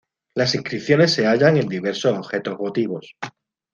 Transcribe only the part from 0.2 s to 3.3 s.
Las inscripciones se hallan en diversos objetos votivos.